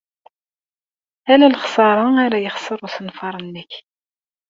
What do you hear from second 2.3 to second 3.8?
yexṣer usenfar-nnek.